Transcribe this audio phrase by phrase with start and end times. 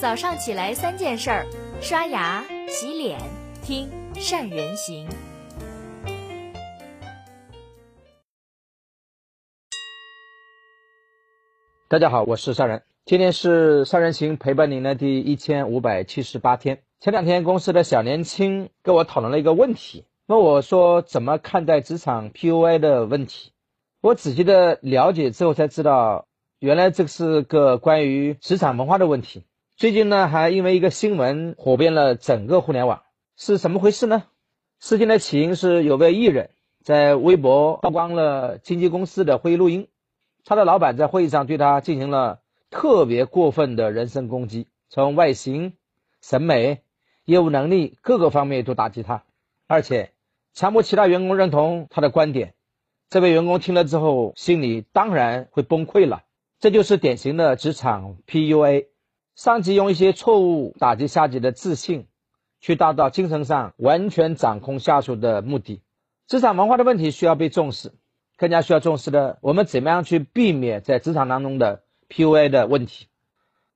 [0.00, 1.46] 早上起来三件事儿：
[1.82, 3.20] 刷牙、洗脸、
[3.62, 5.06] 听善人行。
[11.86, 12.82] 大家好，我是善人。
[13.04, 16.80] 今天是善人行陪伴您的第一千五百七十八天。
[16.98, 23.52] 前两天公司的小年轻跟我讨论了一个问题，问我说怎么看待职场 PUA 的问题。
[24.00, 26.26] 我仔细的了解之后才知道，
[26.58, 29.44] 原来这是个关于职场文化的问题。
[29.80, 33.02] 最近呢，还因为一个新闻火遍了整个互联网，
[33.34, 34.24] 是怎么回事呢？
[34.78, 36.50] 事情的起因是有位艺人，
[36.82, 39.88] 在微博曝光了经纪公司的会议录音。
[40.44, 45.72] 他的老板在会议上对他进行了特别过分的人身攻击，从外形、
[46.20, 46.82] 审美、
[47.24, 49.24] 业务能力各个方面都打击他，
[49.66, 50.10] 而且
[50.52, 52.52] 强迫其他员工认同他的观点。
[53.08, 56.24] 这位员工听了之后，心里当然会崩溃了。
[56.58, 58.88] 这就是典型的职场 PUA，
[59.34, 62.06] 上级用一些错误打击下级的自信，
[62.60, 65.82] 去达到精神上完全掌控下属的目的。
[66.26, 67.92] 职场文化的问题需要被重视。
[68.36, 73.08] 更加需要重视的，我们怎么样去避免在职场当中的 PUA 的问题？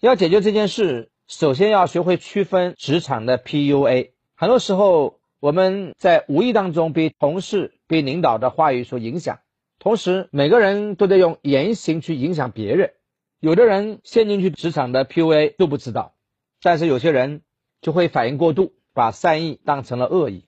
[0.00, 4.10] 要解决这件事，首先要学会区分职场的 PUA。
[4.34, 9.38] 很多时候，我们在无意当中被同事、被领导的话语所影响，
[9.78, 12.94] 同时每个人都在用言行去影响别人。
[13.40, 16.14] 有的人陷进去职场的 PUA 都不知道，
[16.62, 17.42] 但是有些人
[17.80, 20.44] 就会反应过度，把善意当成了恶意。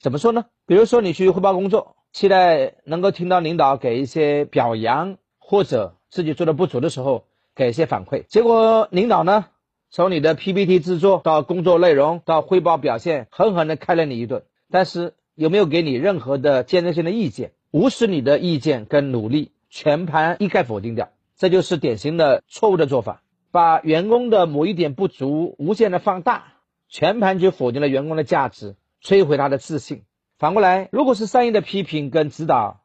[0.00, 0.46] 怎么说呢？
[0.66, 1.96] 比如说你去汇报工作。
[2.12, 8.24] 期待能够听到领导给一些表扬，或者自己做的不足的时候给一些反馈。
[8.26, 9.46] 结果领导呢，
[9.92, 14.42] 从你的 PPT 制作到工作内容到汇报表现，狠狠的开了你一顿。
[14.72, 17.52] 但是有没有给你任何的建设性的意见？
[17.70, 21.10] 无视你的意见跟努力，全盘一概否定掉，
[21.40, 23.22] 这就是典型的错误的做法。
[23.50, 26.52] 把员工的某一点不足无限的放大，
[26.86, 30.02] 全盘就否定了员工的价值，摧毁他的自信。
[30.38, 32.82] 反过来，如果是善意的批评跟指导，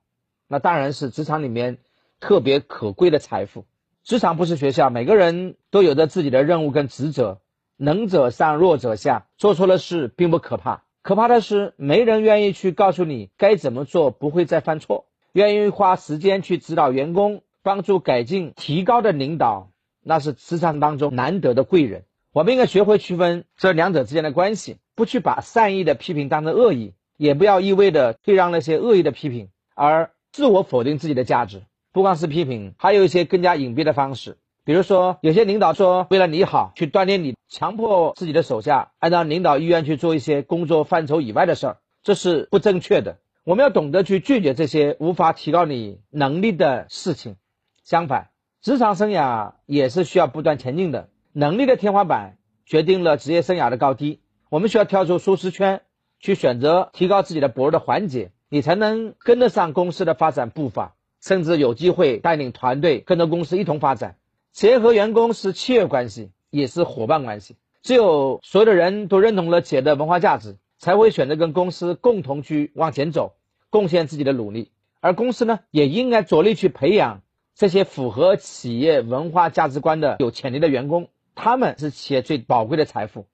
[0.48, 1.80] 那当然是职场里面
[2.22, 3.66] 特别可贵的财富。
[4.06, 7.42] 职场不是学校，每个人都有着自己的任务跟职责，
[7.76, 9.28] 能者上，弱者下。
[9.38, 15.08] 做错了事并不可怕，可怕的是没人愿意去告诉你该怎么做，不会再犯错。
[15.34, 19.72] 愿意花时间去指导员工、帮助改进、提高的领导，
[20.04, 22.04] 那是职场当中难得的贵人。
[22.32, 26.94] 我们应该学会区分这两者之间的关系，不去把善意的批评当成恶意。
[27.18, 31.64] 也不要一味的退让那些恶意的批评，而自我否定自己的价值。
[31.92, 34.38] 不光是批评，还有一些更加隐蔽的方式。
[34.64, 43.18] 比如说，有些领导说为了你好，去锻炼你，强迫自己的手下按照领导意愿去做一些工作范畴以外的事儿，这是不正确的。
[43.44, 47.38] 我们要懂得去拒绝这些无法提高你能力的事情。
[47.86, 48.32] 相反，
[48.62, 51.08] 职场生涯也是需要不断前进的。
[51.32, 54.20] 能力的天花板决定了职业生涯的高低。
[54.50, 55.82] 我们需要跳出舒适圈。
[56.18, 64.16] 去选择提高自己的薄弱的环节，你才能跟得上公司的发展步伐，甚至有机会带领团队跟着公司一同发展。
[64.52, 67.58] 企业和员工是契约关系，也是伙伴关系。
[67.84, 73.36] 只有所有的人都认同了企业的文化价值，才会选择跟公司共同去往前走，
[73.70, 74.72] 贡献自己的努力。
[75.02, 77.22] 而公司呢，也应该着力去培养
[77.56, 83.28] 这些符合企业文化价值观的有潜力的员工，他们是企业最宝贵的财富。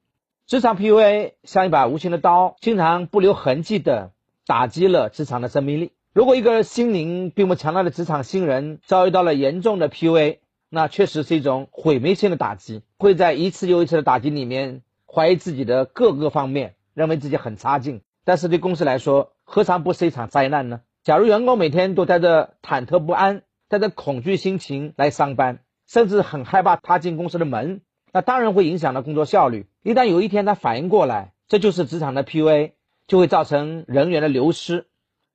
[0.45, 4.11] 职场 PUA 像一把无形的刀，经常不留痕迹地
[4.45, 5.91] 打击了职场的生命力。
[6.13, 10.37] 如果一个心灵并不强大的职场新人遭遇到了严重的 PUA，
[10.69, 18.01] 那确实是一种毁灭性的打击，会在一次又一次的打击里面怀疑自己的各个方面，认为自己很差劲。
[18.23, 20.81] 但是对公司来说，何尝不是一场灾难呢？
[21.03, 27.79] 假如员工每天都带着忐忑不安、带着恐惧心情来上班，甚至很害怕踏进公司的门。
[28.11, 29.65] 那当然会影响到工作效率。
[29.81, 32.73] 一旦有一天他反应过来，这就是职场的 PUA，
[33.07, 34.87] 就会造成人员的流失。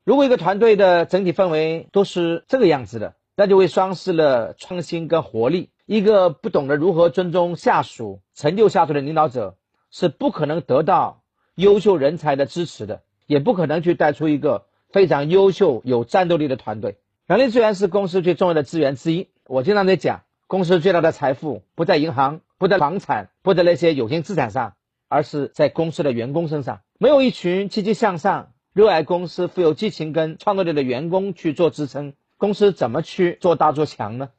[0.05, 5.71] 如果一个团队的整体氛围都是这个样子的，那就会丧失了创新跟活力。
[5.87, 9.57] 一个不懂得如何尊重下属、成就下属的领导者，
[9.91, 11.23] 是不可能得到
[11.55, 16.99] 优秀人才的支持的，也不可能去带出一个非常优秀、有战斗力的团队。
[17.27, 19.27] 人力资源是公司最重要的资源之一。
[19.49, 22.41] 我经常在讲，公司最大的财富不在银行。
[22.57, 24.75] 不在房产，不在那些有形资产上，
[25.09, 26.81] 而是在公司的员工身上。
[26.99, 34.31] 没有一群积极向上、热爱公司、富有激情跟创造力的员工去做支撑，公司怎么去做大做强呢？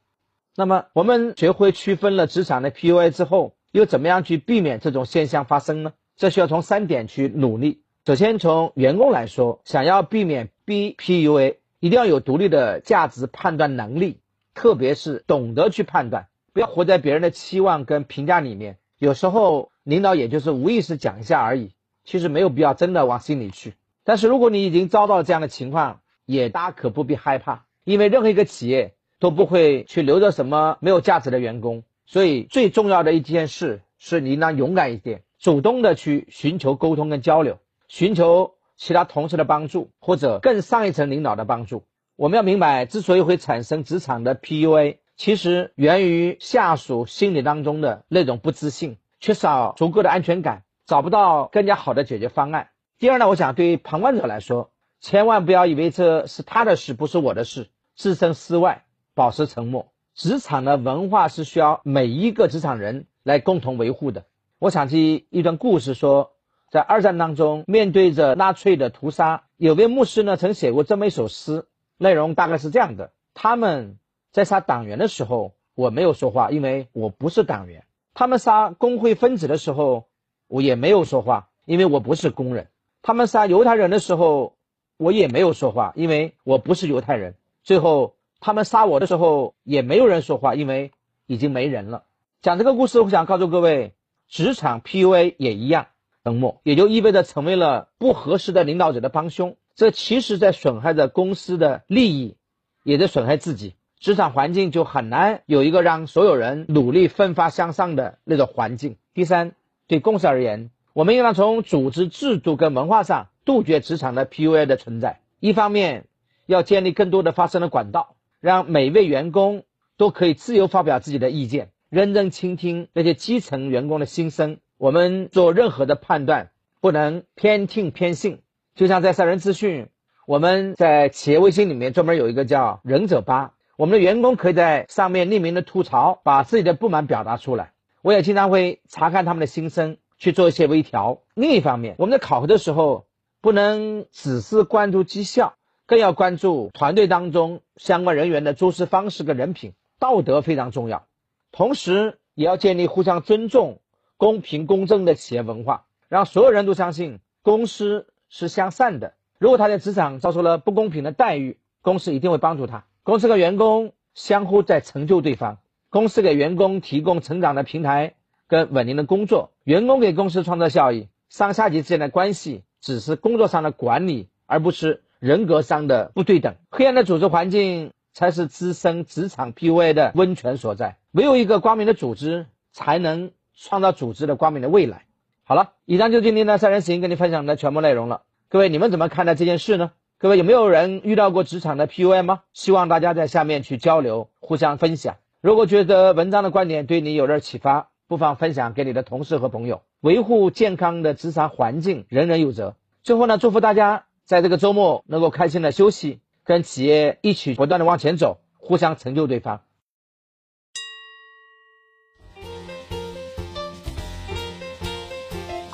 [0.56, 5.94] 那么，我们学会区分了职场的 PUA 之后，又怎么样去避免这种现象发生呢？
[6.16, 7.84] 这需要从三点去努力。
[8.06, 14.20] 首先，从员工来说，想要避免 BPUA，一定要有独立的价值判断能力，
[14.54, 16.28] 特别是懂得去判断。
[16.54, 21.72] 不要活在别人的期望跟评价里面，有时候领导也就是无意识讲一下而已，
[22.04, 23.76] 其实没有必要真的往心里去。
[24.04, 31.84] 但是如果你已经遭到这样的情况，也大可不必害怕，因为任何一个企业都不会去留着什么没有价值的员工。
[32.08, 41.84] 所以最重要的一件事是你应当勇敢一点，主动的去寻求沟通跟交流，寻求其他同事的帮助或者更上一层领导的帮助。
[42.16, 44.98] 我们要明白，之所以会产生职场的 PUA。
[45.18, 52.70] 其实源于下属心理当中的那种不自信，缺少足够的安全感，找不到更加好的解决方案。
[53.00, 54.70] 第二呢，我想对于旁观者来说，
[55.02, 58.86] 千万不要以为这是他的事，不是我的事，置身事外，
[59.16, 59.92] 保持沉默。
[60.14, 64.26] 职场的文化是需要每一个职场人来共同维护的。
[64.60, 66.32] 我想起一段故事，说
[66.70, 71.66] 在二战当中，面对着纳粹的屠杀，有位牧师呢曾写过这么一首诗，
[71.98, 73.98] 内容大概是这样的：他们。
[74.30, 77.86] 在杀党员的时候，我没有说话，因为我不是党员。
[78.14, 80.10] 他们杀工会分子的时候，
[80.48, 82.68] 我也没有说话，因为我不是工人。
[83.02, 84.54] 他们杀犹太人的时候，
[84.98, 87.34] 我也没有说话，因为我不是犹太人。
[87.64, 90.92] 最后，他们杀我的时候，也没有人说话，因为
[91.26, 92.04] 已经没人了。
[92.42, 93.96] 讲这个故事，我想告诉各位，
[94.28, 95.88] 职场 PUA 也一样，
[96.28, 99.56] 冷漠也就意味着成为了不合适的领导者的帮凶。
[99.76, 102.36] 这其实在损害着公司的利益，
[102.84, 103.76] 也在损害自己。
[103.98, 108.98] 职场环境就很难有一个让所有人努力奋发向上的那种环境。
[109.14, 109.54] 第三，
[109.88, 115.22] 对公司而言，我们应当从组织制度跟文化上杜绝职场的 PUA 的存在。
[115.40, 116.08] 一方面，
[116.46, 119.64] 要建立更多的发声的管道，让每位员工
[119.96, 124.58] 都可以自由发表自己的意见，认真倾听那些基层员工的心声。
[124.78, 126.52] 我们做任何的判断，
[126.82, 128.44] 不能偏听偏信。
[128.76, 129.90] 就像在三人资讯，
[130.28, 133.54] 我们在企业微信里面专门有一个叫“忍者吧”。
[133.76, 137.72] 我们的员工可以在上面匿名的吐槽，把自己的不满表达出来。
[138.04, 141.24] 我也经常会查看他们的心声，去做一些微调。
[141.34, 143.08] 另一方面，我们在考核的时候，
[143.42, 145.56] 不能只是关注绩效，
[145.88, 151.08] 更要关注团队当中相关人员的做事方式跟人品、道德非常重要。
[151.52, 153.80] 同时，也要建立互相尊重、
[154.18, 159.14] 公平公正的企业文化，让所有人都相信公司是向善的。
[159.38, 162.86] 如果他在职场遭受了不公平的待遇，公司一定会帮助他。
[163.04, 165.60] 公司和员工相互在成就对方，
[165.90, 168.16] 公司给员工提供成长的平台
[168.48, 176.56] 跟稳定的工作，员工给公司创造效益，上下级之间的关系只是工作上的管理，而不是人格上的不对等。
[176.72, 180.98] 黑暗的组织环境才是滋生职场 PUA 的温泉所在。
[181.12, 185.06] 没有一个光明的组织，才能创造组织的光明的未来。
[185.44, 188.22] 好了，以上就是今天的三人行跟你分享的全部内容了。
[188.50, 189.92] 各位，你们怎么看待这件事呢？
[190.20, 192.42] 各位有没有人遇到过职场的 PUA 吗？
[192.54, 195.18] 希望大家在下面去交流，互相分享。
[195.42, 199.82] 如果觉得文章的观点对你有点启发，不妨分享给你的同事和朋友。
[200.02, 202.76] 维护健康的职场环境，人人有责。
[203.04, 209.62] 最后呢，祝福大家在这个周末能够开心的休息，跟企业一起不断的往前走，互相成就对方。